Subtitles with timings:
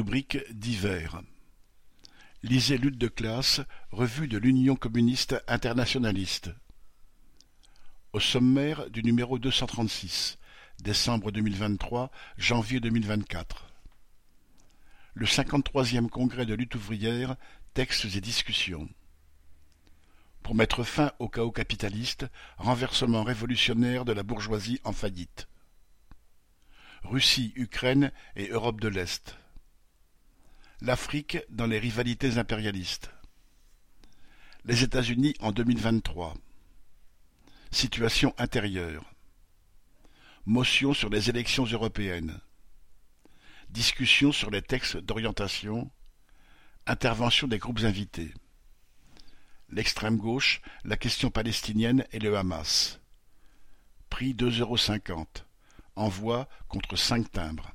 [0.00, 1.20] Rubrique divers.
[2.42, 3.60] Lisez Lutte de classe,
[3.90, 6.50] revue de l'Union communiste internationaliste.
[8.14, 10.38] Au sommaire du numéro deux cent trente-six,
[10.82, 13.66] décembre deux mille vingt-trois, janvier deux mille vingt-quatre.
[15.12, 17.36] Le cinquante-troisième congrès de lutte ouvrière,
[17.74, 18.88] textes et discussions.
[20.42, 22.24] Pour mettre fin au chaos capitaliste,
[22.56, 25.46] renversement révolutionnaire de la bourgeoisie en faillite.
[27.02, 29.36] Russie, Ukraine et Europe de l'Est.
[30.82, 33.10] L'Afrique dans les rivalités impérialistes.
[34.64, 36.32] Les États-Unis en 2023.
[37.70, 39.04] Situation intérieure.
[40.46, 42.40] Motion sur les élections européennes.
[43.68, 45.90] Discussion sur les textes d'orientation.
[46.86, 48.32] Intervention des groupes invités.
[49.68, 53.00] L'extrême gauche, la question palestinienne et le Hamas.
[54.08, 55.44] Prix deux euros cinquante.
[55.94, 57.70] Envoi contre cinq timbres.